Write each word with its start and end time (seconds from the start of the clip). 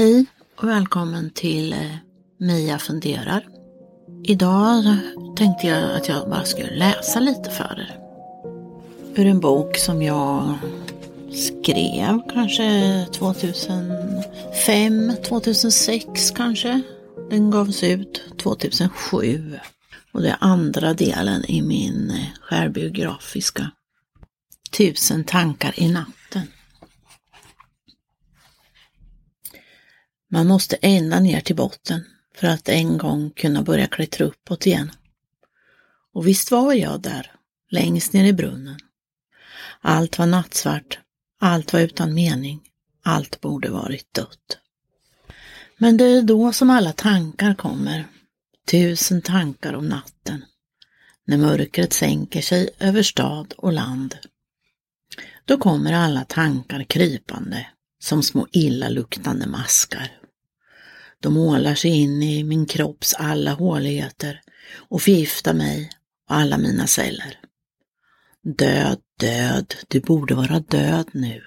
Hej 0.00 0.26
och 0.56 0.68
välkommen 0.68 1.30
till 1.30 1.72
eh, 1.72 1.96
Mia 2.38 2.78
funderar. 2.78 3.46
Idag 4.24 4.96
tänkte 5.36 5.66
jag 5.66 5.96
att 5.96 6.08
jag 6.08 6.30
bara 6.30 6.44
skulle 6.44 6.76
läsa 6.76 7.20
lite 7.20 7.50
för 7.50 7.80
er. 7.80 7.98
Ur 9.14 9.26
en 9.26 9.40
bok 9.40 9.76
som 9.76 10.02
jag 10.02 10.58
skrev 11.32 12.20
kanske 12.32 13.06
2005, 13.12 15.12
2006 15.24 16.30
kanske. 16.30 16.82
Den 17.30 17.50
gavs 17.50 17.82
ut 17.82 18.22
2007 18.38 19.58
och 20.12 20.22
det 20.22 20.28
är 20.28 20.36
andra 20.40 20.94
delen 20.94 21.44
i 21.44 21.62
min 21.62 22.10
eh, 22.10 22.26
självbiografiska. 22.40 23.70
Tusen 24.76 25.24
tankar 25.24 25.74
i 25.76 25.92
natten. 25.92 26.46
Man 30.32 30.46
måste 30.46 30.76
ända 30.76 31.20
ner 31.20 31.40
till 31.40 31.56
botten 31.56 32.04
för 32.34 32.46
att 32.46 32.68
en 32.68 32.98
gång 32.98 33.30
kunna 33.30 33.62
börja 33.62 33.86
klättra 33.86 34.24
uppåt 34.24 34.66
igen. 34.66 34.90
Och 36.14 36.26
visst 36.26 36.50
var 36.50 36.72
jag 36.72 37.00
där, 37.00 37.32
längst 37.70 38.12
ner 38.12 38.24
i 38.24 38.32
brunnen. 38.32 38.78
Allt 39.80 40.18
var 40.18 40.26
nattsvart, 40.26 40.98
allt 41.40 41.72
var 41.72 41.80
utan 41.80 42.14
mening, 42.14 42.60
allt 43.02 43.40
borde 43.40 43.70
varit 43.70 44.14
dött. 44.14 44.58
Men 45.78 45.96
det 45.96 46.04
är 46.04 46.22
då 46.22 46.52
som 46.52 46.70
alla 46.70 46.92
tankar 46.92 47.54
kommer, 47.54 48.04
tusen 48.70 49.22
tankar 49.22 49.72
om 49.72 49.88
natten, 49.88 50.44
när 51.26 51.36
mörkret 51.36 51.92
sänker 51.92 52.42
sig 52.42 52.70
över 52.78 53.02
stad 53.02 53.54
och 53.56 53.72
land. 53.72 54.16
Då 55.44 55.58
kommer 55.58 55.92
alla 55.92 56.24
tankar 56.24 56.82
krypande 56.84 57.66
som 58.02 58.22
små 58.22 58.46
illaluktande 58.52 59.46
maskar. 59.46 60.19
De 61.22 61.34
målar 61.34 61.74
sig 61.74 61.90
in 61.90 62.22
i 62.22 62.44
min 62.44 62.66
kropps 62.66 63.14
alla 63.14 63.52
håligheter 63.52 64.40
och 64.74 65.02
förgiftar 65.02 65.54
mig 65.54 65.90
och 66.28 66.34
alla 66.34 66.58
mina 66.58 66.86
celler. 66.86 67.38
Död, 68.42 69.00
död, 69.20 69.74
du 69.88 70.00
borde 70.00 70.34
vara 70.34 70.60
död 70.60 71.06
nu, 71.12 71.42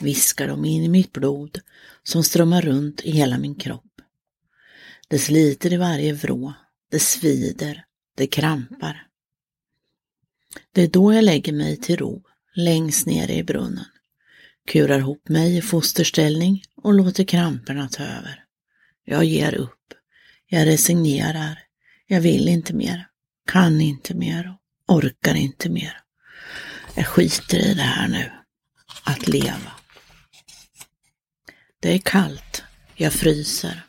viskar 0.00 0.48
de 0.48 0.64
in 0.64 0.82
i 0.82 0.88
mitt 0.88 1.12
blod 1.12 1.60
som 2.02 2.24
strömmar 2.24 2.62
runt 2.62 3.00
i 3.00 3.10
hela 3.10 3.38
min 3.38 3.54
kropp. 3.54 4.00
Det 5.08 5.18
sliter 5.18 5.72
i 5.72 5.76
varje 5.76 6.12
vrå, 6.12 6.54
det 6.90 6.98
svider, 6.98 7.84
det 8.14 8.26
krampar. 8.26 9.06
Det 10.72 10.82
är 10.82 10.88
då 10.88 11.12
jag 11.12 11.24
lägger 11.24 11.52
mig 11.52 11.76
till 11.76 11.96
ro, 11.96 12.22
längst 12.54 13.06
nere 13.06 13.34
i 13.34 13.42
brunnen, 13.42 13.84
kurar 14.66 14.98
ihop 14.98 15.28
mig 15.28 15.56
i 15.56 15.62
fosterställning 15.62 16.62
och 16.76 16.94
låter 16.94 17.24
kramperna 17.24 17.88
ta 17.88 18.02
över. 18.02 18.45
Jag 19.08 19.24
ger 19.24 19.54
upp. 19.54 19.94
Jag 20.46 20.66
resignerar. 20.66 21.58
Jag 22.06 22.20
vill 22.20 22.48
inte 22.48 22.74
mer. 22.74 23.08
Kan 23.46 23.80
inte 23.80 24.14
mer. 24.14 24.56
Orkar 24.88 25.34
inte 25.34 25.68
mer. 25.68 26.00
Jag 26.94 27.06
skiter 27.06 27.58
i 27.58 27.74
det 27.74 27.82
här 27.82 28.08
nu. 28.08 28.32
Att 29.04 29.28
leva. 29.28 29.72
Det 31.80 31.94
är 31.94 31.98
kallt. 31.98 32.62
Jag 32.94 33.12
fryser. 33.12 33.82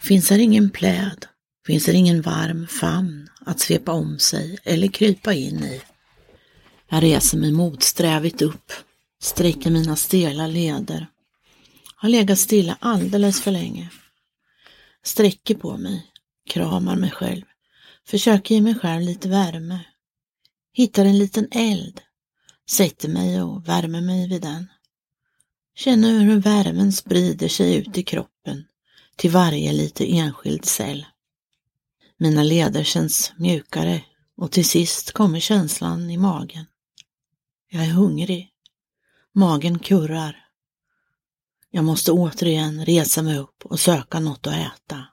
Finns 0.00 0.30
här 0.30 0.38
ingen 0.38 0.70
pläd? 0.70 1.26
Finns 1.66 1.84
det 1.84 1.92
ingen 1.92 2.22
varm 2.22 2.66
famn 2.66 3.28
att 3.46 3.60
svepa 3.60 3.92
om 3.92 4.18
sig 4.18 4.58
eller 4.64 4.88
krypa 4.88 5.34
in 5.34 5.64
i? 5.64 5.82
Jag 6.88 7.02
reser 7.02 7.38
mig 7.38 7.52
motsträvigt 7.52 8.42
upp, 8.42 8.72
sträcker 9.22 9.70
mina 9.70 9.96
stela 9.96 10.46
leder. 10.46 11.06
Har 11.96 12.08
legat 12.08 12.38
stilla 12.38 12.76
alldeles 12.80 13.42
för 13.42 13.50
länge 13.50 13.90
sträcker 15.04 15.54
på 15.54 15.76
mig, 15.76 16.12
kramar 16.48 16.96
mig 16.96 17.10
själv, 17.10 17.44
försöker 18.06 18.54
ge 18.54 18.60
mig 18.60 18.74
själv 18.74 19.02
lite 19.02 19.28
värme. 19.28 19.80
Hittar 20.72 21.04
en 21.04 21.18
liten 21.18 21.48
eld, 21.50 22.00
sätter 22.70 23.08
mig 23.08 23.42
och 23.42 23.68
värmer 23.68 24.00
mig 24.00 24.28
vid 24.28 24.42
den. 24.42 24.66
Känner 25.74 26.20
hur 26.20 26.40
värmen 26.40 26.92
sprider 26.92 27.48
sig 27.48 27.76
ut 27.76 27.98
i 27.98 28.02
kroppen 28.02 28.64
till 29.16 29.30
varje 29.30 29.72
lite 29.72 30.12
enskild 30.12 30.64
cell. 30.64 31.06
Mina 32.16 32.42
leder 32.42 32.84
känns 32.84 33.32
mjukare 33.36 34.02
och 34.36 34.52
till 34.52 34.64
sist 34.64 35.12
kommer 35.12 35.40
känslan 35.40 36.10
i 36.10 36.16
magen. 36.16 36.66
Jag 37.70 37.84
är 37.84 37.90
hungrig. 37.90 38.50
Magen 39.32 39.78
kurrar. 39.78 40.39
Jag 41.70 41.84
måste 41.84 42.12
återigen 42.12 42.84
resa 42.84 43.22
mig 43.22 43.38
upp 43.38 43.64
och 43.64 43.80
söka 43.80 44.20
något 44.20 44.46
att 44.46 44.54
äta. 44.54 45.06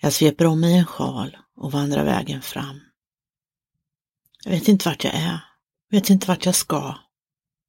Jag 0.00 0.12
sveper 0.12 0.46
om 0.46 0.60
mig 0.60 0.74
en 0.74 0.86
sjal 0.86 1.36
och 1.56 1.72
vandrar 1.72 2.04
vägen 2.04 2.42
fram. 2.42 2.80
Jag 4.44 4.50
vet 4.50 4.68
inte 4.68 4.88
vart 4.88 5.04
jag 5.04 5.14
är, 5.14 5.40
vet 5.90 6.10
inte 6.10 6.28
vart 6.28 6.46
jag 6.46 6.54
ska, 6.54 6.98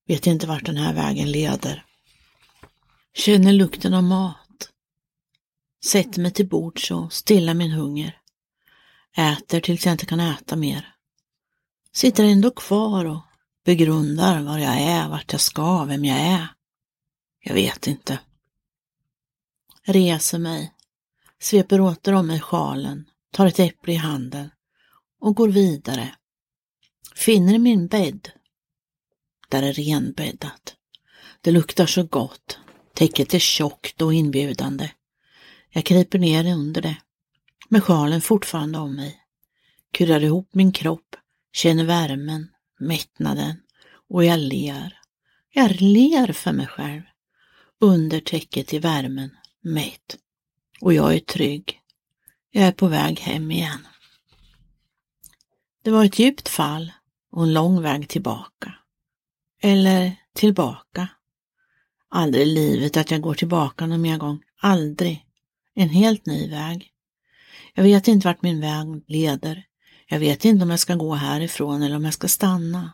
vet 0.08 0.28
inte 0.28 0.48
vart 0.48 0.66
den 0.66 0.78
här 0.78 0.94
vägen 0.94 1.32
leder. 1.32 1.86
Känner 3.14 3.54
lukten 3.54 3.94
av 3.94 4.04
mat. 4.04 4.70
Sätter 5.86 6.22
mig 6.22 6.32
till 6.32 6.48
bords 6.48 6.92
och 6.92 7.14
stillar 7.14 7.54
min 7.54 7.72
hunger. 7.72 8.22
Äter 9.18 9.60
tills 9.60 9.86
jag 9.86 9.94
inte 9.94 10.06
kan 10.06 10.20
äta 10.20 10.56
mer. 10.56 10.96
Sitter 11.92 12.24
ändå 12.24 12.52
kvar 12.52 13.06
och 13.06 13.22
begrundar 13.66 14.42
var 14.42 14.58
jag 14.58 14.82
är, 14.82 15.10
vart 15.10 15.32
jag 15.32 15.42
ska, 15.42 15.84
vem 15.84 16.06
jag 16.06 16.20
är. 16.20 16.48
Jag 17.40 17.54
vet 17.54 17.88
inte. 17.88 18.20
Reser 19.84 20.40
mig, 20.40 20.74
sveper 21.40 21.82
åter 21.82 22.14
om 22.14 22.28
mig 22.28 22.40
sjalen, 22.40 23.06
tar 23.32 23.46
ett 23.46 23.60
äpple 23.60 23.94
i 23.94 23.96
handen 23.96 24.50
och 25.20 25.36
går 25.36 25.50
vidare. 25.50 26.16
Finner 27.16 27.60
min 27.60 27.88
bädd. 27.88 28.32
Där 29.50 29.64
är 29.64 29.74
renbäddat. 29.74 30.76
Det 31.42 31.52
luktar 31.52 31.86
så 31.86 32.04
gott. 32.04 32.60
Täcket 32.94 33.34
är 33.34 33.40
tjockt 33.40 34.02
och 34.02 34.14
inbjudande. 34.14 34.92
Jag 35.70 35.86
kryper 35.86 36.20
ner 36.20 36.54
under 36.54 36.82
det, 36.82 36.98
med 37.70 37.84
sjalen 37.84 38.22
fortfarande 38.22 38.80
om 38.80 38.96
mig. 38.96 39.22
Kurar 39.92 40.24
ihop 40.24 40.50
min 40.54 40.72
kropp, 40.72 41.16
känner 41.54 41.84
värmen, 41.84 42.48
mättnaden 42.80 43.62
och 44.10 44.26
jag 44.26 44.40
ler. 44.40 45.00
Jag 45.54 45.82
ler 45.82 46.34
för 46.34 46.52
mig 46.52 46.68
själv 46.68 47.02
under 47.82 48.20
täcket 48.20 48.74
i 48.74 48.80
värmen, 48.80 49.30
mätt. 49.62 50.18
Och 50.82 50.94
jag 50.94 51.16
är 51.16 51.20
trygg. 51.20 51.82
Jag 52.52 52.64
är 52.64 52.72
på 52.72 52.88
väg 52.88 53.20
hem 53.20 53.52
igen. 53.52 53.88
Det 55.84 55.92
var 55.92 56.06
ett 56.06 56.20
djupt 56.20 56.50
fall 56.50 56.92
och 57.32 57.44
en 57.44 57.54
lång 57.54 57.82
väg 57.82 58.10
tillbaka. 58.10 58.74
Eller 59.62 60.16
tillbaka. 60.34 61.10
Aldrig 62.10 62.48
i 62.48 62.52
livet 62.52 62.98
att 62.98 63.12
jag 63.12 63.22
går 63.22 63.34
tillbaka 63.34 63.86
någon 63.86 64.02
mer 64.02 64.18
gång. 64.18 64.42
Aldrig. 64.62 65.26
En 65.74 65.90
helt 65.90 66.26
ny 66.26 66.50
väg. 66.50 66.92
Jag 67.74 67.84
vet 67.84 68.08
inte 68.08 68.28
vart 68.28 68.42
min 68.42 68.62
väg 68.62 69.04
leder. 69.08 69.64
Jag 70.08 70.20
vet 70.20 70.46
inte 70.46 70.64
om 70.64 70.70
jag 70.70 70.80
ska 70.80 70.96
gå 70.96 71.14
härifrån 71.14 71.82
eller 71.82 71.96
om 71.96 72.06
jag 72.06 72.14
ska 72.14 72.28
stanna. 72.28 72.94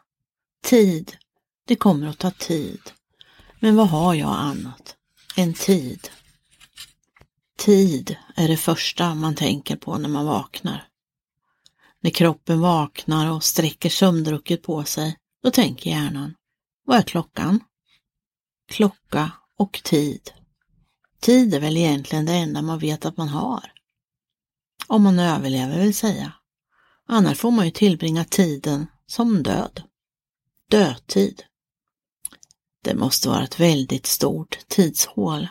Tid. 0.63 1.17
Det 1.67 1.75
kommer 1.75 2.07
att 2.07 2.17
ta 2.17 2.31
tid. 2.31 2.81
Men 3.63 3.75
vad 3.75 3.89
har 3.89 4.13
jag 4.13 4.29
annat 4.29 4.95
än 5.35 5.53
tid? 5.53 6.09
Tid 7.57 8.17
är 8.35 8.47
det 8.47 8.57
första 8.57 9.15
man 9.15 9.35
tänker 9.35 9.75
på 9.75 9.97
när 9.97 10.09
man 10.09 10.25
vaknar. 10.25 10.87
När 12.01 12.11
kroppen 12.11 12.61
vaknar 12.61 13.31
och 13.31 13.43
sträcker 13.43 13.89
sömndrucket 13.89 14.63
på 14.63 14.83
sig, 14.83 15.17
då 15.43 15.51
tänker 15.51 15.89
hjärnan, 15.89 16.35
vad 16.85 16.97
är 16.97 17.01
klockan? 17.01 17.59
Klocka 18.67 19.31
och 19.57 19.81
tid. 19.83 20.31
Tid 21.19 21.53
är 21.53 21.59
väl 21.59 21.77
egentligen 21.77 22.25
det 22.25 22.33
enda 22.33 22.61
man 22.61 22.79
vet 22.79 23.05
att 23.05 23.17
man 23.17 23.29
har. 23.29 23.71
Om 24.87 25.03
man 25.03 25.19
överlever 25.19 25.79
vill 25.79 25.95
säga. 25.95 26.33
Annars 27.07 27.37
får 27.37 27.51
man 27.51 27.65
ju 27.65 27.71
tillbringa 27.71 28.25
tiden 28.25 28.87
som 29.07 29.43
död. 29.43 29.83
Dödtid. 30.69 31.43
Det 32.83 32.95
måste 32.95 33.29
vara 33.29 33.43
ett 33.43 33.59
väldigt 33.59 34.05
stort 34.05 34.59
tidshål. 34.67 35.47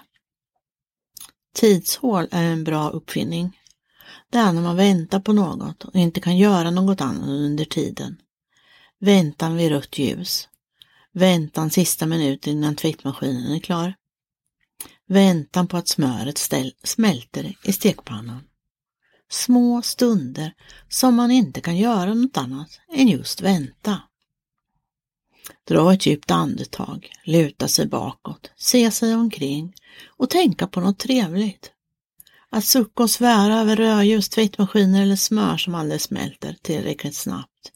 Tidshål 1.54 2.28
är 2.30 2.44
en 2.44 2.64
bra 2.64 2.90
uppfinning. 2.90 3.58
Det 4.30 4.38
är 4.38 4.52
när 4.52 4.62
man 4.62 4.76
väntar 4.76 5.20
på 5.20 5.32
något 5.32 5.84
och 5.84 5.94
inte 5.94 6.20
kan 6.20 6.36
göra 6.36 6.70
något 6.70 7.00
annat 7.00 7.28
under 7.28 7.64
tiden. 7.64 8.16
Väntan 9.00 9.56
vid 9.56 9.68
rött 9.68 9.98
ljus. 9.98 10.48
Väntan 11.12 11.70
sista 11.70 12.06
minuten 12.06 12.52
innan 12.52 12.76
tvättmaskinen 12.76 13.52
är 13.52 13.60
klar. 13.60 13.94
Väntan 15.08 15.68
på 15.68 15.76
att 15.76 15.88
smöret 15.88 16.38
ställ, 16.38 16.72
smälter 16.82 17.54
i 17.64 17.72
stekpannan. 17.72 18.40
Små 19.30 19.82
stunder 19.82 20.54
som 20.88 21.14
man 21.14 21.30
inte 21.30 21.60
kan 21.60 21.76
göra 21.76 22.14
något 22.14 22.36
annat 22.36 22.80
än 22.94 23.08
just 23.08 23.40
vänta. 23.40 24.02
Dra 25.68 25.92
ett 25.92 26.06
djupt 26.06 26.30
andetag, 26.30 27.10
luta 27.24 27.68
sig 27.68 27.86
bakåt, 27.86 28.50
se 28.56 28.90
sig 28.90 29.14
omkring 29.14 29.74
och 30.06 30.30
tänka 30.30 30.66
på 30.66 30.80
något 30.80 30.98
trevligt. 30.98 31.70
Att 32.50 32.64
sucka 32.64 33.02
och 33.02 33.10
svära 33.10 33.60
över 33.60 33.76
rödljus, 33.76 34.28
tvättmaskiner 34.28 35.02
eller 35.02 35.16
smör 35.16 35.56
som 35.56 35.74
aldrig 35.74 36.00
smälter 36.00 36.56
tillräckligt 36.62 37.14
snabbt 37.14 37.72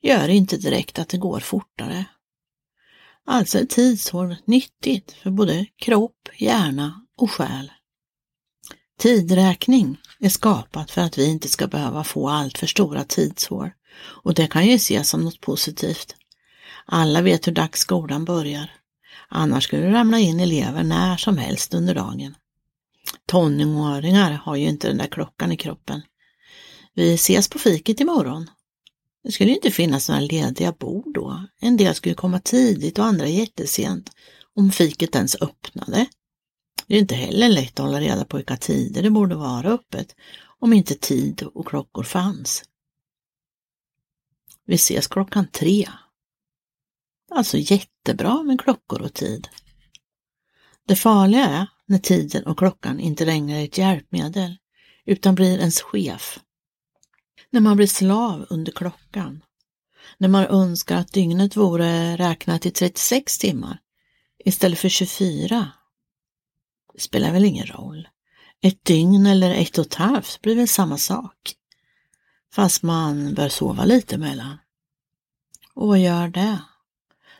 gör 0.00 0.28
inte 0.28 0.56
direkt 0.56 0.98
att 0.98 1.08
det 1.08 1.18
går 1.18 1.40
fortare. 1.40 2.04
Alltså 3.26 3.58
är 3.58 3.64
tidshål 3.64 4.36
nyttigt 4.44 5.12
för 5.12 5.30
både 5.30 5.66
kropp, 5.76 6.28
hjärna 6.36 7.06
och 7.16 7.30
själ. 7.30 7.72
Tidräkning 8.98 9.96
är 10.20 10.28
skapat 10.28 10.90
för 10.90 11.00
att 11.00 11.18
vi 11.18 11.26
inte 11.26 11.48
ska 11.48 11.66
behöva 11.66 12.04
få 12.04 12.28
allt 12.28 12.58
för 12.58 12.66
stora 12.66 13.04
tidshår 13.04 13.72
och 14.00 14.34
det 14.34 14.46
kan 14.46 14.66
ju 14.66 14.74
ses 14.74 15.08
som 15.08 15.24
något 15.24 15.40
positivt. 15.40 16.14
Alla 16.90 17.22
vet 17.22 17.46
hur 17.46 17.52
dags 17.52 17.80
skolan 17.80 18.24
börjar. 18.24 18.70
Annars 19.28 19.64
skulle 19.64 19.82
det 19.82 19.92
ramla 19.92 20.18
in 20.18 20.40
elever 20.40 20.82
när 20.82 21.16
som 21.16 21.38
helst 21.38 21.74
under 21.74 21.94
dagen. 21.94 22.34
Tonåringar 23.26 24.32
har 24.32 24.56
ju 24.56 24.68
inte 24.68 24.88
den 24.88 24.98
där 24.98 25.06
klockan 25.06 25.52
i 25.52 25.56
kroppen. 25.56 26.02
Vi 26.94 27.14
ses 27.14 27.48
på 27.48 27.58
fiket 27.58 28.00
imorgon. 28.00 28.50
Det 29.24 29.32
skulle 29.32 29.50
inte 29.50 29.70
finnas 29.70 30.08
några 30.08 30.20
lediga 30.20 30.72
bord 30.72 31.14
då. 31.14 31.46
En 31.60 31.76
del 31.76 31.94
skulle 31.94 32.14
komma 32.14 32.40
tidigt 32.40 32.98
och 32.98 33.04
andra 33.04 33.26
jättesent, 33.26 34.10
om 34.54 34.70
fiket 34.70 35.14
ens 35.14 35.42
öppnade. 35.42 36.06
Det 36.86 36.94
är 36.94 36.98
inte 36.98 37.14
heller 37.14 37.48
lätt 37.48 37.80
att 37.80 37.86
hålla 37.86 38.00
reda 38.00 38.24
på 38.24 38.36
vilka 38.36 38.56
tider 38.56 39.02
det 39.02 39.10
borde 39.10 39.34
vara 39.34 39.68
öppet, 39.68 40.14
om 40.58 40.72
inte 40.72 40.94
tid 40.94 41.42
och 41.42 41.68
klockor 41.68 42.02
fanns. 42.02 42.64
Vi 44.66 44.74
ses 44.74 45.06
klockan 45.06 45.46
tre. 45.52 45.88
Alltså 47.30 47.56
jättebra 47.58 48.42
med 48.42 48.60
klockor 48.60 49.02
och 49.02 49.14
tid. 49.14 49.48
Det 50.86 50.96
farliga 50.96 51.44
är 51.44 51.66
när 51.86 51.98
tiden 51.98 52.46
och 52.46 52.58
klockan 52.58 53.00
inte 53.00 53.24
längre 53.24 53.58
är 53.58 53.64
ett 53.64 53.78
hjälpmedel 53.78 54.56
utan 55.04 55.34
blir 55.34 55.58
ens 55.58 55.80
chef. 55.80 56.40
När 57.50 57.60
man 57.60 57.76
blir 57.76 57.86
slav 57.86 58.46
under 58.50 58.72
klockan. 58.72 59.42
När 60.18 60.28
man 60.28 60.44
önskar 60.44 60.96
att 60.96 61.12
dygnet 61.12 61.56
vore 61.56 62.16
räknat 62.16 62.66
i 62.66 62.70
36 62.70 63.38
timmar 63.38 63.80
istället 64.44 64.78
för 64.78 64.88
24. 64.88 65.72
Det 66.94 67.00
spelar 67.00 67.32
väl 67.32 67.44
ingen 67.44 67.66
roll. 67.66 68.08
Ett 68.60 68.84
dygn 68.84 69.26
eller 69.26 69.54
ett 69.54 69.78
och 69.78 69.86
ett 69.86 69.94
halvt 69.94 70.40
blir 70.42 70.56
väl 70.56 70.68
samma 70.68 70.98
sak. 70.98 71.54
Fast 72.54 72.82
man 72.82 73.34
bör 73.34 73.48
sova 73.48 73.84
lite 73.84 74.14
emellan. 74.14 74.58
Och 75.74 75.88
vad 75.88 75.98
gör 75.98 76.28
det? 76.28 76.58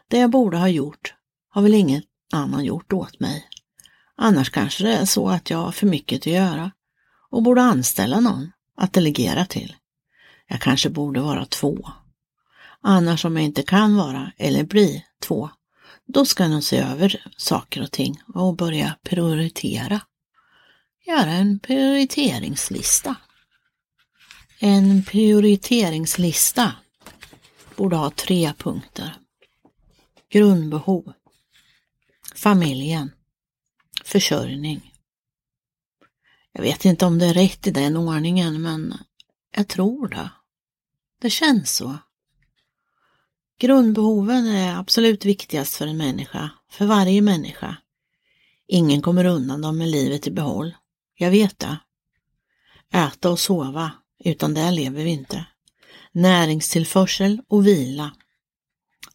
Det 0.09 0.19
jag 0.19 0.31
borde 0.31 0.57
ha 0.59 0.69
gjort 0.69 1.15
har 1.49 1.63
väl 1.63 1.75
ingen 1.75 2.03
annan 2.33 2.65
gjort 2.65 2.93
åt 2.93 3.21
mig. 3.21 3.49
Annars 4.17 4.51
kanske 4.51 4.85
det 4.85 4.95
är 4.95 5.05
så 5.05 5.29
att 5.29 5.51
jag 5.51 5.59
har 5.59 5.73
för 5.73 5.87
mycket 5.87 6.17
att 6.17 6.27
göra 6.27 6.71
och 7.31 7.43
borde 7.43 7.63
anställa 7.63 8.21
någon 8.21 8.53
att 8.77 8.93
delegera 8.93 9.45
till. 9.45 9.77
Jag 10.49 10.61
kanske 10.61 10.91
borde 10.91 11.21
vara 11.21 11.47
två. 11.47 11.89
Annars 12.81 13.25
om 13.25 13.37
jag 13.37 13.45
inte 13.45 13.63
kan 13.63 13.97
vara 13.97 14.33
eller 14.37 14.65
bli 14.65 15.05
två, 15.23 15.51
då 16.07 16.25
ska 16.25 16.43
jag 16.43 16.51
nog 16.51 16.63
se 16.63 16.79
över 16.79 17.25
saker 17.37 17.83
och 17.83 17.91
ting 17.91 18.21
och 18.35 18.57
börja 18.57 18.97
prioritera. 19.03 20.01
Göra 21.07 21.31
en 21.31 21.59
prioriteringslista. 21.59 23.17
En 24.59 25.05
prioriteringslista 25.05 26.73
borde 27.77 27.97
ha 27.97 28.11
tre 28.11 28.53
punkter. 28.59 29.17
Grundbehov. 30.31 31.13
Familjen 32.35 33.11
försörjning. 34.05 34.93
Jag 36.53 36.63
vet 36.63 36.85
inte 36.85 37.07
om 37.07 37.19
det 37.19 37.27
är 37.27 37.35
rätt 37.35 37.67
i 37.67 37.71
den 37.71 37.97
ordningen, 37.97 38.63
men 38.63 38.95
jag 39.57 39.69
tror 39.69 40.09
det. 40.09 40.31
Det 41.21 41.31
känns 41.31 41.77
så. 41.77 41.99
Grundbehoven 43.59 44.47
är 44.47 44.77
absolut 44.77 45.25
viktigast 45.25 45.77
för 45.77 45.87
en 45.87 45.97
människa, 45.97 46.51
för 46.71 46.87
varje 46.87 47.23
människa. 47.23 47.77
Ingen 48.67 49.03
kommer 49.03 49.25
undan 49.25 49.61
dem 49.61 49.79
med 49.79 49.89
livet 49.89 50.27
i 50.27 50.31
behåll. 50.31 50.75
Jag 51.15 51.31
vet 51.31 51.59
det. 51.59 51.79
Äta 52.93 53.31
och 53.31 53.41
sova, 53.41 53.93
utan 54.25 54.55
det 54.55 54.71
lever 54.71 55.05
vi 55.05 55.11
inte. 55.11 55.47
Näringstillförsel 56.13 57.43
och 57.49 57.67
vila. 57.67 58.17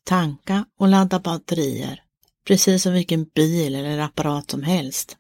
Tanka 0.04 0.66
och 0.80 0.88
ladda 0.88 1.20
batterier 1.20 2.04
precis 2.48 2.84
som 2.84 2.94
vilken 2.94 3.24
bil 3.24 3.76
eller 3.76 4.00
apparat 4.00 4.52
som 4.52 4.64
helst. 4.64 5.18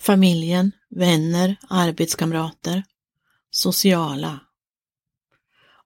Familjen, 0.00 0.72
vänner, 0.90 1.56
arbetskamrater, 1.68 2.84
sociala. 3.50 4.40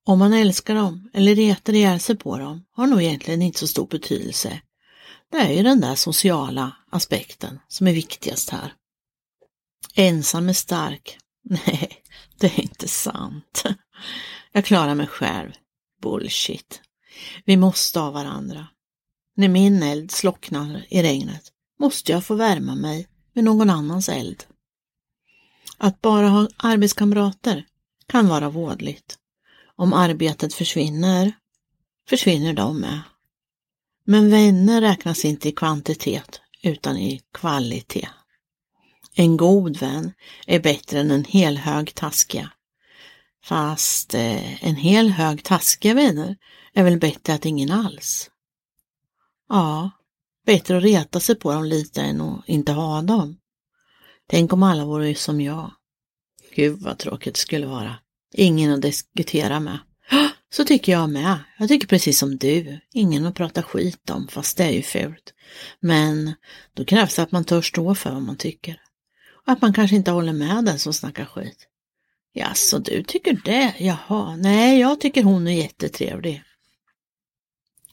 Om 0.04 0.18
man 0.18 0.32
älskar 0.32 0.74
dem 0.74 1.10
eller 1.14 1.34
retar 1.34 1.72
ihjäl 1.72 2.00
sig 2.00 2.16
på 2.16 2.38
dem 2.38 2.64
har 2.72 2.86
nog 2.86 3.02
egentligen 3.02 3.42
inte 3.42 3.58
så 3.58 3.68
stor 3.68 3.86
betydelse. 3.86 4.60
Det 5.32 5.36
är 5.36 5.52
ju 5.52 5.62
den 5.62 5.80
där 5.80 5.94
sociala 5.94 6.76
aspekten 6.90 7.60
som 7.68 7.86
är 7.86 7.92
viktigast 7.92 8.50
här. 8.50 8.72
Ensam 9.94 10.48
är 10.48 10.52
stark. 10.52 11.18
Nej, 11.42 12.02
det 12.38 12.46
är 12.46 12.60
inte 12.60 12.88
sant. 12.88 13.64
Jag 14.52 14.64
klarar 14.64 14.94
mig 14.94 15.06
själv. 15.06 15.52
Bullshit. 16.02 16.82
Vi 17.44 17.56
måste 17.56 18.00
ha 18.00 18.10
varandra. 18.10 18.66
När 19.36 19.48
min 19.48 19.82
eld 19.82 20.10
slocknar 20.10 20.86
i 20.88 21.02
regnet 21.02 21.52
måste 21.80 22.12
jag 22.12 22.24
få 22.24 22.34
värma 22.34 22.74
mig 22.74 23.08
med 23.32 23.44
någon 23.44 23.70
annans 23.70 24.08
eld. 24.08 24.44
Att 25.78 26.00
bara 26.00 26.28
ha 26.28 26.48
arbetskamrater 26.56 27.66
kan 28.06 28.28
vara 28.28 28.50
vådligt. 28.50 29.18
Om 29.76 29.92
arbetet 29.92 30.54
försvinner, 30.54 31.32
försvinner 32.08 32.52
de 32.52 32.80
med. 32.80 33.00
Men 34.04 34.30
vänner 34.30 34.80
räknas 34.80 35.24
inte 35.24 35.48
i 35.48 35.52
kvantitet 35.52 36.40
utan 36.62 36.96
i 36.96 37.22
kvalitet. 37.32 38.08
En 39.14 39.36
god 39.36 39.76
vän 39.76 40.12
är 40.46 40.60
bättre 40.60 41.00
än 41.00 41.10
en 41.10 41.24
helhög 41.24 41.94
taskiga. 41.94 42.50
Fast 43.46 44.14
eh, 44.14 44.64
en 44.64 44.76
hel 44.76 45.10
hög 45.10 45.42
taskiga 45.42 45.94
vänner 45.94 46.36
är 46.74 46.84
väl 46.84 46.98
bättre 46.98 47.34
att 47.34 47.46
ingen 47.46 47.70
alls. 47.70 48.30
Ja, 49.48 49.90
bättre 50.46 50.76
att 50.76 50.82
reta 50.82 51.20
sig 51.20 51.34
på 51.34 51.52
dem 51.52 51.64
lite 51.64 52.02
än 52.02 52.20
att 52.20 52.48
inte 52.48 52.72
ha 52.72 53.02
dem. 53.02 53.38
Tänk 54.28 54.52
om 54.52 54.62
alla 54.62 54.84
vore 54.84 55.14
som 55.14 55.40
jag. 55.40 55.70
Gud 56.54 56.80
vad 56.80 56.98
tråkigt 56.98 57.34
det 57.34 57.40
skulle 57.40 57.66
vara. 57.66 57.94
Ingen 58.34 58.72
att 58.72 58.82
diskutera 58.82 59.60
med. 59.60 59.78
Så 60.50 60.64
tycker 60.64 60.92
jag 60.92 61.10
med. 61.10 61.38
Jag 61.58 61.68
tycker 61.68 61.86
precis 61.86 62.18
som 62.18 62.36
du. 62.36 62.80
Ingen 62.92 63.26
att 63.26 63.34
prata 63.34 63.62
skit 63.62 64.10
om, 64.10 64.28
fast 64.28 64.56
det 64.56 64.64
är 64.64 64.72
ju 64.72 64.82
fult. 64.82 65.34
Men 65.80 66.34
då 66.74 66.84
krävs 66.84 67.16
det 67.16 67.22
att 67.22 67.32
man 67.32 67.44
törs 67.44 67.68
stå 67.68 67.94
för 67.94 68.10
vad 68.10 68.22
man 68.22 68.36
tycker. 68.36 68.80
Och 69.46 69.52
att 69.52 69.62
man 69.62 69.72
kanske 69.72 69.96
inte 69.96 70.10
håller 70.10 70.32
med 70.32 70.64
den 70.64 70.78
som 70.78 70.92
snackar 70.92 71.24
skit. 71.24 71.68
Ja, 72.38 72.54
så 72.54 72.78
du 72.78 73.02
tycker 73.02 73.40
det? 73.44 73.74
Jaha, 73.78 74.36
nej, 74.36 74.80
jag 74.80 75.00
tycker 75.00 75.22
hon 75.22 75.46
är 75.46 75.52
jättetrevlig. 75.52 76.42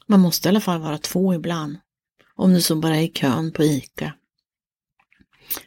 Man 0.06 0.20
måste 0.20 0.48
i 0.48 0.50
alla 0.50 0.60
fall 0.60 0.80
vara 0.80 0.98
två 0.98 1.34
ibland. 1.34 1.76
Om 2.36 2.52
det 2.52 2.62
så 2.62 2.76
bara 2.76 2.96
är 2.96 3.02
i 3.02 3.08
kön 3.08 3.52
på 3.52 3.64
ICA. 3.64 4.12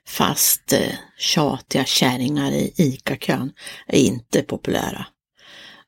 Fast 0.06 0.74
eh, 0.74 0.94
tjatiga 1.18 1.86
kärringar 1.86 2.52
i 2.52 2.74
ICA-kön 2.78 3.54
är 3.88 4.00
inte 4.00 4.42
populära. 4.42 5.06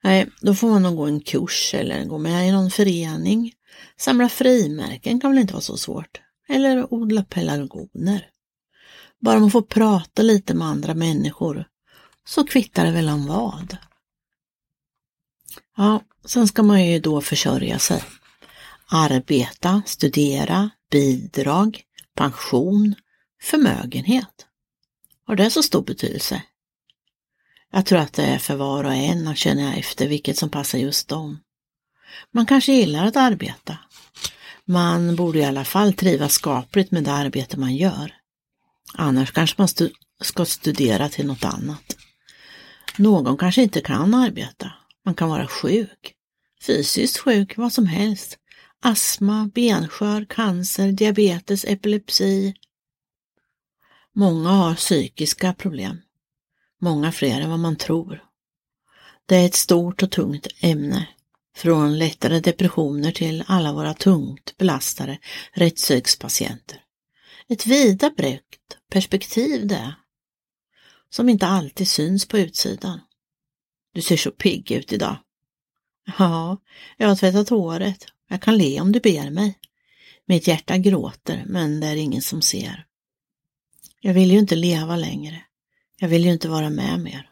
Nej, 0.04 0.28
då 0.42 0.56
får 0.56 0.68
man 0.70 0.84
nog 0.84 0.96
gå 0.96 1.06
en 1.06 1.22
kurs 1.22 1.74
eller 1.74 2.06
gå 2.06 2.18
med 2.18 2.48
i 2.48 2.52
någon 2.52 2.72
förening. 2.72 3.54
Samla 3.98 4.30
frimärken 4.30 5.20
kan 5.20 5.32
väl 5.32 5.40
inte 5.40 5.54
vara 5.54 5.62
så 5.62 5.78
svårt. 5.78 6.22
Eller 6.48 6.94
odla 6.94 7.24
pelargoner. 7.24 8.28
Bara 9.22 9.40
man 9.40 9.52
får 9.52 9.62
prata 9.62 10.22
lite 10.22 10.54
med 10.54 10.68
andra 10.68 10.94
människor 10.94 11.66
så 12.30 12.44
kvittar 12.44 12.86
det 12.86 12.92
väl 12.92 13.10
om 13.10 13.26
vad. 13.26 13.78
Ja, 15.78 16.02
sen 16.26 16.48
ska 16.48 16.64
man 16.64 16.86
ju 16.86 17.00
då 17.00 17.22
försörja 17.22 17.80
sig 17.80 18.04
arbeta, 18.92 19.82
studera, 19.86 20.70
bidrag, 20.92 21.82
pension, 22.16 22.96
förmögenhet. 23.42 24.46
Har 25.26 25.36
det 25.36 25.50
så 25.50 25.64
stor 25.64 25.82
betydelse? 25.82 26.44
Jag 27.72 27.86
tror 27.86 28.00
att 28.00 28.14
det 28.14 28.24
är 28.24 28.40
för 28.40 28.56
var 28.56 28.84
och 28.84 28.94
en 28.94 29.28
att 29.28 29.38
känna 29.38 29.76
efter 29.76 30.08
vilket 30.08 30.38
som 30.38 30.50
passar 30.50 30.78
just 30.78 31.08
dem. 31.08 31.40
Man 32.32 32.46
kanske 32.46 32.72
gillar 32.72 33.06
att 33.06 33.16
arbeta. 33.16 33.78
Man 34.66 35.16
borde 35.16 35.40
i 35.40 35.46
alla 35.46 35.66
fall 35.66 35.94
trivas 35.94 36.34
skapligt 36.34 36.92
med 36.92 37.04
det 37.04 37.14
arbete 37.14 37.60
man 37.60 37.76
gör. 37.76 38.16
Annars 38.94 39.32
kanske 39.32 39.56
man 39.58 39.68
stu 39.68 39.90
ska 40.22 40.46
studera 40.46 41.10
till 41.10 41.26
något 41.28 41.44
annat. 41.44 41.96
Någon 43.00 43.38
kanske 43.38 43.62
inte 43.62 43.82
kan 43.82 44.14
arbeta. 44.14 44.72
Man 45.06 45.16
kan 45.16 45.30
vara 45.30 45.48
sjuk. 45.48 46.14
fysiskt 46.62 47.18
sjuk, 47.18 47.58
vad 47.58 47.74
som 47.74 47.86
helst. 47.86 48.38
Astma, 48.82 49.52
benskör, 49.56 50.26
cancer, 50.26 50.92
diabetes, 50.92 51.66
epilepsi. 51.66 52.54
Många 54.16 54.50
har 54.50 54.76
psykiska 54.76 55.54
problem. 55.54 56.02
Många 56.82 57.12
fler 57.12 57.42
än 57.42 57.50
vad 57.50 57.60
man 57.60 57.76
tror. 57.76 58.24
Det 59.26 59.36
är 59.36 59.46
ett 59.46 59.56
stort 59.56 60.04
och 60.04 60.12
tungt 60.12 60.48
ämne. 60.60 61.08
Från 61.56 61.98
lättare 61.98 62.40
depressioner 62.40 63.12
till 63.12 63.44
alla 63.48 63.74
våra 63.74 63.94
tungt 63.94 64.58
belastade 64.58 65.18
rättspsykspatienter. 65.54 66.84
Ett 67.48 67.66
vida 67.66 68.12
brett 68.18 68.44
perspektiv 68.92 69.68
det, 69.68 69.96
som 71.10 71.30
inte 71.30 71.48
alltid 71.48 71.88
syns 71.88 72.28
på 72.28 72.38
utsidan. 72.38 73.00
Du 73.94 74.02
ser 74.02 74.18
så 74.18 74.32
pigg 74.32 74.72
ut 74.72 74.94
idag. 74.94 75.18
Ja, 76.18 76.58
jag 76.98 77.08
har 77.08 77.16
tvättat 77.16 77.50
håret. 77.50 78.06
Jag 78.28 78.42
kan 78.42 78.58
le 78.58 78.82
om 78.82 78.92
du 78.92 79.00
ber 79.00 79.30
mig. 79.30 79.60
Mitt 80.26 80.48
hjärta 80.48 80.78
gråter, 80.78 81.44
men 81.48 81.80
det 81.80 81.88
är 81.88 81.96
ingen 81.96 82.22
som 82.22 82.42
ser. 82.42 82.86
Jag 84.02 84.14
vill 84.14 84.32
ju 84.32 84.40
inte 84.40 84.56
leva 84.56 84.96
längre. 84.96 85.44
Jag 86.00 86.10
vill 86.10 86.26
ju 86.26 86.32
inte 86.32 86.50
vara 86.50 86.70
med 86.70 87.00
mer. 87.00 87.30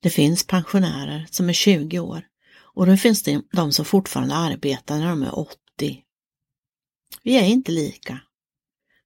Det 0.00 0.10
finns 0.10 0.46
pensionärer 0.46 1.26
som 1.30 1.48
är 1.48 1.52
20 1.52 1.98
år 1.98 2.26
och 2.52 2.86
det 2.86 2.96
finns 2.96 3.22
det 3.22 3.42
de 3.52 3.72
som 3.72 3.84
fortfarande 3.84 4.34
arbetar 4.34 4.98
när 4.98 5.08
de 5.08 5.22
är 5.22 5.38
80. 5.38 6.04
Vi 7.22 7.36
är 7.36 7.44
inte 7.44 7.72
lika. 7.72 8.20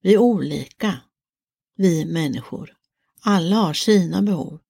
Vi 0.00 0.14
är 0.14 0.18
olika. 0.18 0.98
Vi 1.76 2.04
människor. 2.04 2.74
Alla 3.20 3.56
har 3.56 3.74
sina 3.74 4.22
behov. 4.22 4.60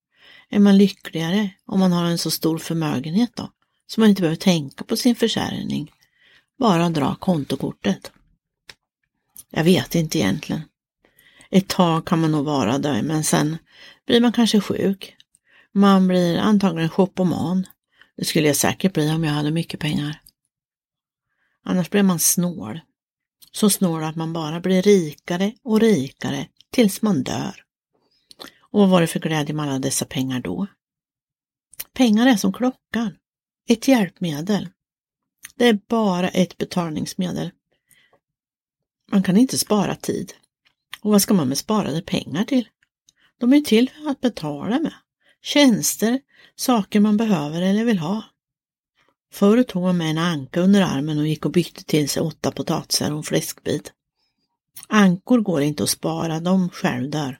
Är 0.49 0.59
man 0.59 0.77
lyckligare 0.77 1.49
om 1.65 1.79
man 1.79 1.91
har 1.91 2.05
en 2.05 2.17
så 2.17 2.31
stor 2.31 2.57
förmögenhet 2.57 3.35
då? 3.35 3.51
Så 3.87 3.99
man 3.99 4.09
inte 4.09 4.21
behöver 4.21 4.35
tänka 4.35 4.83
på 4.83 4.97
sin 4.97 5.15
försäljning? 5.15 5.91
Bara 6.59 6.89
dra 6.89 7.15
kontokortet. 7.15 8.11
Jag 9.49 9.63
vet 9.63 9.95
inte 9.95 10.19
egentligen. 10.19 10.61
Ett 11.49 11.67
tag 11.67 12.05
kan 12.07 12.21
man 12.21 12.31
nog 12.31 12.45
vara 12.45 12.77
där, 12.77 13.01
men 13.01 13.23
sen 13.23 13.57
blir 14.05 14.21
man 14.21 14.33
kanske 14.33 14.61
sjuk. 14.61 15.15
Man 15.71 16.07
blir 16.07 16.37
antagligen 16.37 16.89
shopoman. 16.89 17.65
Det 18.17 18.25
skulle 18.25 18.47
jag 18.47 18.55
säkert 18.55 18.93
bli 18.93 19.11
om 19.11 19.23
jag 19.23 19.31
hade 19.31 19.51
mycket 19.51 19.79
pengar. 19.79 20.21
Annars 21.63 21.89
blir 21.89 22.03
man 22.03 22.19
snål. 22.19 22.79
Så 23.51 23.69
snål 23.69 24.03
att 24.03 24.15
man 24.15 24.33
bara 24.33 24.59
blir 24.59 24.81
rikare 24.81 25.53
och 25.63 25.79
rikare 25.79 26.47
tills 26.71 27.01
man 27.01 27.23
dör. 27.23 27.65
Och 28.59 28.79
vad 28.79 28.89
var 28.89 29.01
det 29.01 29.07
för 29.07 29.19
glädje 29.19 29.55
med 29.55 29.65
alla 29.65 29.79
dessa 29.79 30.05
pengar 30.05 30.39
då? 30.39 30.67
Pengar 31.93 32.27
är 32.27 32.35
som 32.35 32.53
klockan. 32.53 33.17
Ett 33.69 33.87
hjälpmedel. 33.87 34.69
Det 35.55 35.67
är 35.67 35.79
bara 35.87 36.29
ett 36.29 36.57
betalningsmedel. 36.57 37.51
Man 39.11 39.23
kan 39.23 39.37
inte 39.37 39.57
spara 39.57 39.95
tid. 39.95 40.33
Och 41.01 41.11
vad 41.11 41.21
ska 41.21 41.33
man 41.33 41.47
med 41.47 41.57
sparade 41.57 42.01
pengar 42.01 42.43
till? 42.43 42.69
De 43.39 43.53
är 43.53 43.61
till 43.61 43.89
för 43.89 44.09
att 44.09 44.21
betala 44.21 44.79
med. 44.79 44.93
Tjänster, 45.41 46.19
saker 46.55 46.99
man 46.99 47.17
behöver 47.17 47.61
eller 47.61 47.85
vill 47.85 47.99
ha. 47.99 48.23
Förr 49.31 49.63
tog 49.63 49.81
man 49.81 49.97
med 49.97 50.09
en 50.09 50.17
anka 50.17 50.61
under 50.61 50.81
armen 50.81 51.19
och 51.19 51.27
gick 51.27 51.45
och 51.45 51.51
bytte 51.51 51.83
till 51.83 52.09
sig 52.09 52.21
åtta 52.21 52.51
potatisar 52.51 53.11
och 53.11 53.17
en 53.17 53.23
fläskbit. 53.23 53.93
Ankor 54.87 55.41
går 55.41 55.61
inte 55.61 55.83
att 55.83 55.89
spara, 55.89 56.39
de 56.39 56.69
självdör. 56.69 57.39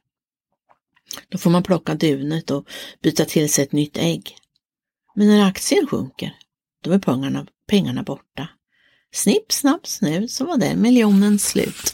Då 1.30 1.38
får 1.38 1.50
man 1.50 1.64
plocka 1.64 1.96
dunet 1.96 2.52
och 2.52 2.68
byta 3.02 3.26
till 3.26 3.54
sig 3.54 3.64
ett 3.64 3.72
nytt 3.72 3.98
ägg. 3.98 4.38
Men 5.16 5.28
när 5.28 5.48
aktien 5.48 5.88
sjunker, 5.88 6.36
då 6.82 6.92
är 6.92 7.00
pengarna, 7.00 7.48
pengarna 7.68 8.04
borta. 8.04 8.50
Snipp, 9.14 9.52
snapp, 9.52 9.88
snut 9.88 10.32
så 10.32 10.46
var 10.46 10.58
den 10.58 10.82
miljonen 10.82 11.40
slut. 11.40 11.94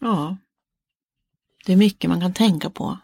Ja, 0.00 0.36
det 1.66 1.72
är 1.72 1.76
mycket 1.76 2.10
man 2.10 2.20
kan 2.20 2.34
tänka 2.34 2.70
på 2.70 2.98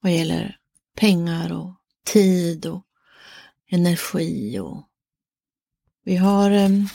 vad 0.00 0.12
gäller 0.12 0.56
pengar 0.96 1.52
och 1.52 1.74
tid 2.04 2.66
och 2.66 2.86
energi 3.70 4.58
och 4.58 4.86
vi 6.04 6.16
har 6.16 6.50
ehm, 6.50 6.88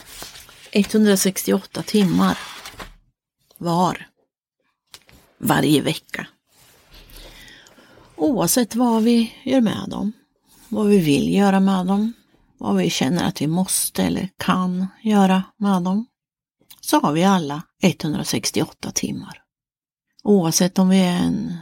168 0.76 1.84
timmar 1.84 2.38
var 3.58 4.08
varje 5.38 5.82
vecka. 5.82 6.28
Oavsett 8.16 8.76
vad 8.76 9.04
vi 9.04 9.34
gör 9.44 9.62
med 9.62 9.90
dem, 9.90 10.12
vad 10.70 10.88
vi 10.88 10.98
vill 10.98 11.34
göra 11.34 11.60
med 11.60 11.86
dem, 11.86 12.14
vad 12.58 12.76
vi 12.76 12.90
känner 12.90 13.28
att 13.28 13.42
vi 13.42 13.48
måste 13.48 14.04
eller 14.04 14.30
kan 14.38 14.88
göra 15.04 15.44
med 15.58 15.82
dem, 15.82 16.06
så 16.82 17.00
har 17.00 17.14
vi 17.14 17.24
alla 17.24 17.64
168 17.82 18.92
timmar. 18.92 19.42
Oavsett 20.24 20.80
om 20.80 20.90
vi 20.90 21.00
är 21.00 21.18
en 21.18 21.58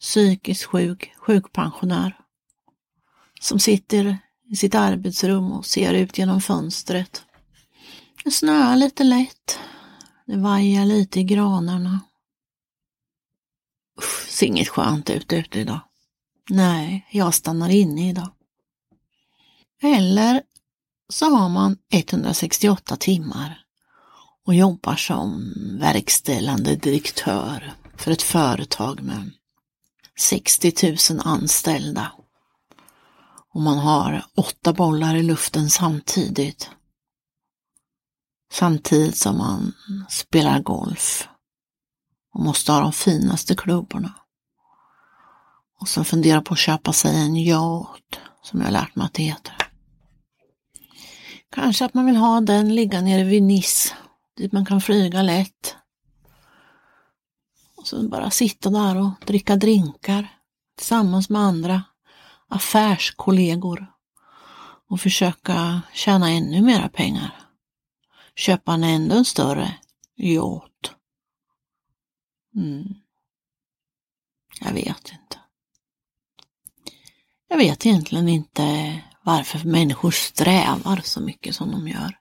psykiskt 0.00 0.64
sjuk 0.64 1.12
sjukpensionär 1.16 2.18
som 3.40 3.58
sitter 3.58 4.18
i 4.50 4.56
sitt 4.56 4.74
arbetsrum 4.74 5.52
och 5.52 5.66
ser 5.66 5.94
ut 5.94 6.18
genom 6.18 6.40
fönstret. 6.40 7.24
Det 8.28 8.32
snöar 8.32 8.76
lite 8.76 9.04
lätt. 9.04 9.58
Det 10.26 10.36
vajar 10.36 10.84
lite 10.84 11.20
i 11.20 11.24
granarna. 11.24 12.00
Usch, 13.98 14.28
ser 14.28 14.46
inget 14.46 14.68
skönt 14.68 15.10
ut 15.10 15.32
ute 15.32 15.60
idag. 15.60 15.80
Nej, 16.50 17.08
jag 17.10 17.34
stannar 17.34 17.68
inne 17.68 18.08
idag. 18.10 18.30
Eller 19.82 20.42
så 21.08 21.26
har 21.26 21.48
man 21.48 21.76
168 21.92 22.96
timmar 22.96 23.60
och 24.46 24.54
jobbar 24.54 24.96
som 24.96 25.54
verkställande 25.80 26.76
direktör 26.76 27.72
för 27.96 28.10
ett 28.10 28.22
företag 28.22 29.02
med 29.02 29.30
60 30.18 30.96
000 31.14 31.20
anställda. 31.24 32.12
Och 33.54 33.62
man 33.62 33.78
har 33.78 34.24
åtta 34.36 34.72
bollar 34.72 35.16
i 35.16 35.22
luften 35.22 35.70
samtidigt. 35.70 36.70
Samtidigt 38.52 39.16
som 39.16 39.38
man 39.38 39.74
spelar 40.08 40.60
golf 40.60 41.28
och 42.34 42.40
måste 42.40 42.72
ha 42.72 42.80
de 42.80 42.92
finaste 42.92 43.54
klubborna. 43.54 44.14
Och 45.80 45.88
sen 45.88 46.04
funderar 46.04 46.40
på 46.40 46.54
att 46.54 46.58
köpa 46.58 46.92
sig 46.92 47.16
en 47.16 47.36
yacht, 47.36 48.20
som 48.42 48.60
jag 48.60 48.72
lärt 48.72 48.96
mig 48.96 49.04
att 49.04 49.14
det 49.14 49.22
heter. 49.22 49.54
Kanske 51.50 51.84
att 51.84 51.94
man 51.94 52.06
vill 52.06 52.16
ha 52.16 52.40
den 52.40 52.74
ligga 52.74 53.00
nere 53.00 53.24
vid 53.24 53.42
Nice, 53.42 53.94
dit 54.36 54.52
man 54.52 54.66
kan 54.66 54.80
flyga 54.80 55.22
lätt. 55.22 55.76
Och 57.76 57.86
sen 57.86 58.08
bara 58.08 58.30
sitta 58.30 58.70
där 58.70 58.96
och 58.96 59.10
dricka 59.26 59.56
drinkar 59.56 60.28
tillsammans 60.76 61.28
med 61.28 61.42
andra 61.42 61.82
affärskollegor 62.48 63.86
och 64.90 65.00
försöka 65.00 65.82
tjäna 65.92 66.30
ännu 66.30 66.62
mera 66.62 66.88
pengar. 66.88 67.47
Köpa 68.38 68.72
en 68.72 68.84
ännu 68.84 69.24
större 69.24 69.78
yacht. 70.16 70.92
Mm. 72.56 72.84
Jag 74.60 74.72
vet 74.72 74.88
inte. 74.88 75.38
Jag 77.48 77.58
vet 77.58 77.86
egentligen 77.86 78.28
inte 78.28 78.98
varför 79.22 79.68
människor 79.68 80.10
strävar 80.10 81.00
så 81.04 81.20
mycket 81.20 81.54
som 81.54 81.70
de 81.70 81.88
gör. 81.88 82.18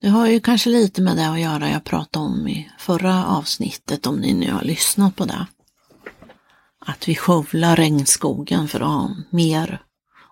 Det 0.00 0.08
har 0.08 0.26
ju 0.26 0.40
kanske 0.40 0.70
lite 0.70 1.02
med 1.02 1.16
det 1.16 1.30
att 1.30 1.40
göra 1.40 1.70
jag 1.70 1.84
pratade 1.84 2.24
om 2.24 2.48
i 2.48 2.70
förra 2.78 3.26
avsnittet, 3.26 4.06
om 4.06 4.16
ni 4.16 4.34
nu 4.34 4.52
har 4.52 4.62
lyssnat 4.62 5.16
på 5.16 5.24
det. 5.24 5.46
Att 6.78 7.08
vi 7.08 7.14
skövlar 7.14 7.76
regnskogen 7.76 8.68
för 8.68 8.80
att 8.80 8.88
ha 8.88 9.10
mer 9.30 9.82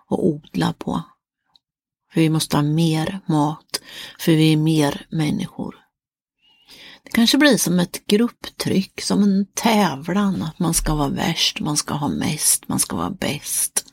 att 0.09 0.19
odla 0.19 0.73
på. 0.73 1.03
För 2.13 2.21
vi 2.21 2.29
måste 2.29 2.57
ha 2.57 2.61
mer 2.61 3.19
mat, 3.25 3.81
för 4.19 4.31
vi 4.31 4.53
är 4.53 4.57
mer 4.57 5.05
människor. 5.09 5.75
Det 7.03 7.11
kanske 7.11 7.37
blir 7.37 7.57
som 7.57 7.79
ett 7.79 8.05
grupptryck, 8.05 9.01
som 9.01 9.23
en 9.23 9.45
tävlan, 9.53 10.41
att 10.41 10.59
man 10.59 10.73
ska 10.73 10.95
vara 10.95 11.09
värst, 11.09 11.59
man 11.59 11.77
ska 11.77 11.93
ha 11.93 12.07
mest, 12.07 12.67
man 12.67 12.79
ska 12.79 12.95
vara 12.95 13.09
bäst. 13.09 13.85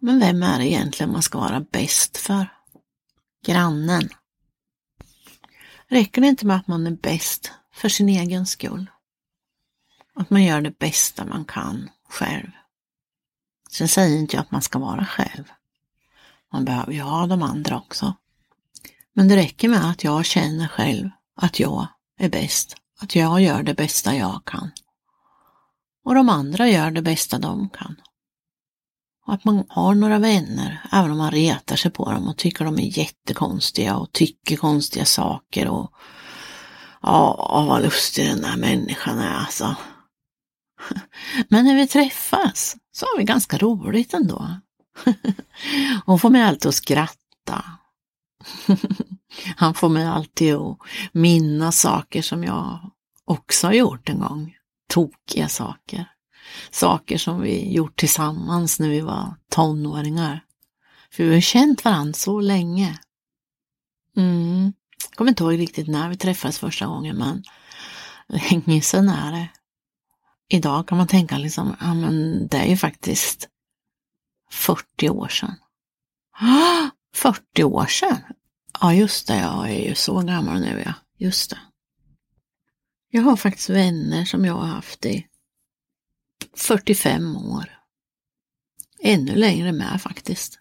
Men 0.00 0.20
vem 0.20 0.42
är 0.42 0.58
det 0.58 0.66
egentligen 0.66 1.12
man 1.12 1.22
ska 1.22 1.38
vara 1.38 1.60
bäst 1.60 2.16
för? 2.16 2.52
Grannen. 3.46 4.08
Räcker 5.88 6.20
det 6.20 6.28
inte 6.28 6.46
med 6.46 6.56
att 6.56 6.66
man 6.66 6.86
är 6.86 6.90
bäst 6.90 7.52
för 7.74 7.88
sin 7.88 8.08
egen 8.08 8.46
skull? 8.46 8.90
Att 10.14 10.30
man 10.30 10.44
gör 10.44 10.60
det 10.60 10.78
bästa 10.78 11.24
man 11.24 11.44
kan 11.44 11.90
själv. 12.08 12.50
Sen 13.70 13.88
säger 13.88 14.18
inte 14.18 14.36
jag 14.36 14.42
att 14.42 14.50
man 14.50 14.62
ska 14.62 14.78
vara 14.78 15.06
själv. 15.06 15.44
Man 16.52 16.64
behöver 16.64 16.92
ju 16.92 17.00
ha 17.00 17.26
de 17.26 17.42
andra 17.42 17.76
också. 17.76 18.14
Men 19.14 19.28
det 19.28 19.36
räcker 19.36 19.68
med 19.68 19.90
att 19.90 20.04
jag 20.04 20.24
känner 20.24 20.68
själv 20.68 21.10
att 21.36 21.60
jag 21.60 21.86
är 22.18 22.28
bäst, 22.28 22.76
att 23.00 23.14
jag 23.14 23.40
gör 23.40 23.62
det 23.62 23.74
bästa 23.74 24.16
jag 24.16 24.44
kan. 24.44 24.70
Och 26.04 26.14
de 26.14 26.28
andra 26.28 26.68
gör 26.68 26.90
det 26.90 27.02
bästa 27.02 27.38
de 27.38 27.68
kan. 27.68 27.96
att 29.26 29.44
man 29.44 29.64
har 29.68 29.94
några 29.94 30.18
vänner, 30.18 30.88
även 30.92 31.10
om 31.10 31.18
man 31.18 31.30
retar 31.30 31.76
sig 31.76 31.90
på 31.90 32.12
dem 32.12 32.28
och 32.28 32.36
tycker 32.36 32.64
de 32.64 32.78
är 32.78 32.98
jättekonstiga 32.98 33.96
och 33.96 34.12
tycker 34.12 34.56
konstiga 34.56 35.04
saker 35.04 35.68
och 35.68 35.92
ja, 37.02 37.64
vad 37.68 37.82
lustig 37.82 38.26
den 38.26 38.40
där 38.42 38.56
människan 38.56 39.18
är 39.18 39.34
alltså. 39.34 39.76
Men 41.48 41.64
när 41.64 41.76
vi 41.76 41.86
träffas 41.86 42.76
så 42.92 43.06
har 43.06 43.18
vi 43.18 43.24
ganska 43.24 43.58
roligt 43.58 44.14
ändå. 44.14 44.60
Hon 46.06 46.18
får 46.18 46.30
mig 46.30 46.42
alltid 46.42 46.68
att 46.68 46.74
skratta. 46.74 47.64
Han 49.56 49.74
får 49.74 49.88
mig 49.88 50.06
alltid 50.06 50.54
att 50.54 50.78
minnas 51.12 51.80
saker 51.80 52.22
som 52.22 52.44
jag 52.44 52.90
också 53.24 53.66
har 53.66 53.74
gjort 53.74 54.08
en 54.08 54.18
gång. 54.18 54.56
Tokiga 54.88 55.48
saker. 55.48 56.04
Saker 56.70 57.18
som 57.18 57.40
vi 57.40 57.72
gjort 57.72 57.96
tillsammans 57.96 58.80
när 58.80 58.88
vi 58.88 59.00
var 59.00 59.34
tonåringar. 59.50 60.44
För 61.12 61.24
vi 61.24 61.34
har 61.34 61.40
känt 61.40 61.84
varandra 61.84 62.12
så 62.12 62.40
länge. 62.40 62.98
Mm. 64.16 64.72
Jag 65.10 65.16
kommer 65.16 65.28
inte 65.28 65.42
ihåg 65.42 65.58
riktigt 65.58 65.88
när 65.88 66.08
vi 66.08 66.16
träffades 66.16 66.58
första 66.58 66.86
gången 66.86 67.16
men 67.16 67.42
länge 68.28 68.80
sedan 68.80 69.08
är 69.08 69.32
det. 69.32 69.48
Idag 70.48 70.88
kan 70.88 70.98
man 70.98 71.06
tänka 71.06 71.38
liksom, 71.38 71.76
ja 71.80 71.94
men 71.94 72.46
det 72.48 72.56
är 72.56 72.66
ju 72.66 72.76
faktiskt 72.76 73.48
40 74.52 75.10
år 75.10 75.28
sedan. 75.28 75.56
40 77.14 77.64
år 77.64 77.86
sedan? 77.86 78.18
Ja 78.80 78.94
just 78.94 79.26
det, 79.26 79.36
jag 79.36 79.70
är 79.70 79.88
ju 79.88 79.94
så 79.94 80.20
gammal 80.20 80.60
nu 80.60 80.82
ja. 80.86 80.94
Just 81.18 81.50
det. 81.50 81.58
Jag 83.10 83.22
har 83.22 83.36
faktiskt 83.36 83.70
vänner 83.70 84.24
som 84.24 84.44
jag 84.44 84.54
har 84.54 84.66
haft 84.66 85.06
i 85.06 85.26
45 86.56 87.36
år. 87.36 87.78
Ännu 89.02 89.34
längre 89.34 89.72
med 89.72 90.02
faktiskt. 90.02 90.58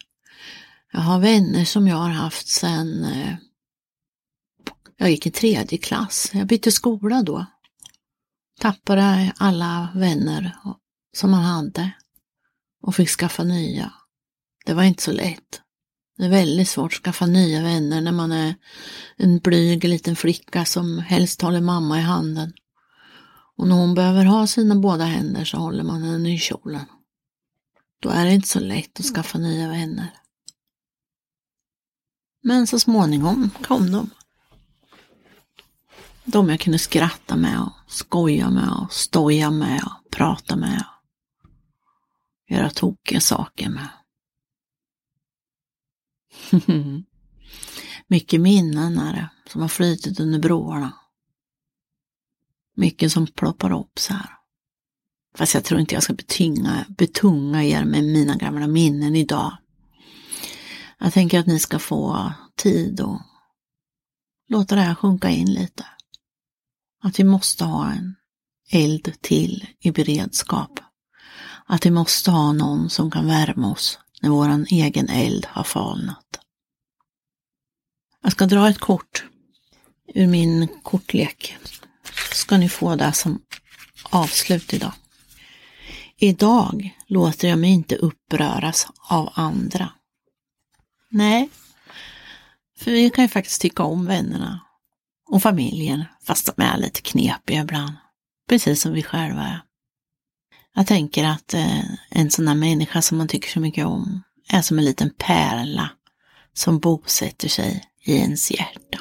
Jag 0.91 1.00
har 1.00 1.19
vänner 1.19 1.65
som 1.65 1.88
jag 1.88 1.96
har 1.96 2.10
haft 2.10 2.48
sedan 2.48 3.03
eh, 3.03 3.36
jag 4.98 5.12
gick 5.12 5.25
i 5.25 5.31
tredje 5.31 5.77
klass. 5.77 6.31
Jag 6.34 6.48
bytte 6.48 6.72
skola 6.72 7.24
då. 7.24 7.46
Tappade 8.60 9.34
alla 9.38 9.89
vänner 9.96 10.55
som 11.17 11.31
man 11.31 11.43
hade 11.43 11.91
och 12.82 12.96
fick 12.96 13.10
skaffa 13.10 13.44
nya. 13.44 13.94
Det 14.66 14.74
var 14.74 14.84
inte 14.84 15.04
så 15.04 15.12
lätt. 15.12 15.62
Det 16.18 16.26
är 16.26 16.30
väldigt 16.30 16.70
svårt 16.70 16.94
att 16.94 17.04
skaffa 17.04 17.26
nya 17.26 17.62
vänner 17.62 18.02
när 18.02 18.12
man 18.12 18.32
är 18.32 18.56
en 19.18 19.40
blyg 19.40 19.84
liten 19.84 20.16
flicka 20.16 20.66
som 20.66 21.00
helst 21.00 21.42
håller 21.42 21.62
mamma 21.62 22.00
i 22.00 22.02
handen. 22.02 22.54
Och 23.58 23.68
när 23.68 23.76
hon 23.76 23.94
behöver 23.94 24.26
ha 24.26 24.48
sina 24.48 24.76
båda 24.76 25.06
händer 25.06 25.46
så 25.46 25.58
håller 25.58 25.84
man 25.84 26.04
henne 26.04 26.34
i 26.34 26.38
kjolen. 26.38 26.86
Då 28.02 28.10
är 28.10 28.26
det 28.26 28.34
inte 28.34 28.48
så 28.48 28.60
lätt 28.60 29.00
att 29.00 29.06
skaffa 29.06 29.38
nya 29.38 29.70
vänner. 29.70 30.14
Men 32.44 32.68
så 32.68 32.80
småningom 32.80 33.50
kom 33.64 33.92
de. 33.92 34.10
De 36.26 36.50
jag 36.50 36.60
kunde 36.60 36.80
skratta 36.80 37.36
med 37.36 37.62
och 37.62 37.92
skoja 37.92 38.50
med 38.50 38.70
och 38.70 38.94
stoja 38.94 39.52
med 39.52 39.84
och 39.84 40.12
prata 40.12 40.56
med 40.56 40.84
och 40.88 40.99
göra 42.50 42.70
tokiga 42.70 43.22
saker 43.22 43.70
med. 43.70 43.89
Mycket 48.08 48.41
minnen 48.41 48.98
är 48.98 49.13
det 49.13 49.29
som 49.51 49.62
har 49.62 49.68
flytit 49.68 50.20
under 50.20 50.39
broarna. 50.39 50.94
Mycket 52.75 53.12
som 53.12 53.27
ploppar 53.27 53.72
upp 53.72 54.00
så 54.00 54.13
här. 54.13 54.29
Fast 55.36 55.53
jag 55.53 55.63
tror 55.63 55.79
inte 55.79 55.94
jag 55.94 56.03
ska 56.03 56.13
betunga, 56.13 56.86
betunga 56.89 57.63
er 57.63 57.86
med 57.86 58.03
mina 58.03 58.36
gamla 58.36 58.68
minnen 58.68 59.15
idag. 59.15 59.58
Jag 61.00 61.13
tänker 61.13 61.39
att 61.39 61.48
ni 61.48 61.60
ska 61.60 61.79
få 61.79 62.34
tid 62.56 63.01
och 63.01 63.22
låta 64.48 64.75
det 64.75 64.82
här 64.82 64.96
sjunka 64.96 65.29
in 65.29 65.53
lite. 65.53 65.86
Att 67.03 67.20
vi 67.20 67.24
måste 67.24 67.65
ha 67.65 67.91
en 67.91 68.15
eld 68.71 69.21
till 69.21 69.67
i 69.80 69.91
beredskap. 69.91 70.80
Att 71.71 71.86
vi 71.86 71.91
måste 71.91 72.32
ha 72.32 72.53
någon 72.53 72.89
som 72.89 73.12
kan 73.12 73.27
värma 73.27 73.71
oss 73.71 73.99
när 74.21 74.29
våran 74.29 74.65
egen 74.69 75.10
eld 75.10 75.45
har 75.45 75.63
falnat. 75.63 76.39
Jag 78.23 78.32
ska 78.32 78.45
dra 78.45 78.69
ett 78.69 78.79
kort 78.79 79.25
ur 80.13 80.27
min 80.27 80.67
kortlek. 80.84 81.58
Ska 82.32 82.58
ni 82.58 82.69
få 82.69 82.95
det 82.95 83.13
som 83.13 83.41
avslut 84.03 84.73
idag. 84.73 84.93
Idag 86.17 86.97
låter 87.08 87.47
jag 87.47 87.60
mig 87.60 87.69
inte 87.69 87.95
uppröras 87.95 88.88
av 89.10 89.29
andra. 89.34 89.91
Nej, 91.10 91.49
för 92.79 92.91
vi 92.91 93.10
kan 93.10 93.23
ju 93.23 93.29
faktiskt 93.29 93.62
tycka 93.62 93.84
om 93.84 94.05
vännerna 94.05 94.60
och 95.32 95.41
familjen, 95.41 96.05
fast 96.23 96.55
de 96.55 96.63
är 96.63 96.77
lite 96.77 97.01
knepiga 97.01 97.62
ibland. 97.62 97.93
Precis 98.49 98.82
som 98.82 98.93
vi 98.93 99.03
själva 99.03 99.41
är. 99.41 99.68
Jag 100.75 100.88
tänker 100.88 101.23
att 101.23 101.53
eh, 101.53 101.84
en 102.10 102.32
sån 102.32 102.47
här 102.47 102.55
människa 102.55 103.01
som 103.01 103.17
man 103.17 103.27
tycker 103.27 103.49
så 103.49 103.60
mycket 103.60 103.86
om 103.86 104.23
är 104.49 104.62
som 104.62 104.79
en 104.79 104.86
liten 104.86 105.10
pärla 105.17 105.89
som 106.53 106.79
bosätter 106.79 107.47
sig 107.47 107.84
i 108.05 108.15
ens 108.15 108.51
hjärta. 108.51 108.99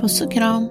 Puss 0.00 0.20
och 0.20 0.32
kram! 0.32 0.68